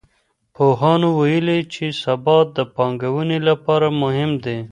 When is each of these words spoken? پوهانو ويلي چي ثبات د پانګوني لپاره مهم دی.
پوهانو 0.55 1.09
ويلي 1.19 1.59
چي 1.73 1.85
ثبات 2.01 2.47
د 2.57 2.59
پانګوني 2.75 3.39
لپاره 3.49 3.87
مهم 4.01 4.31
دی. 4.43 4.57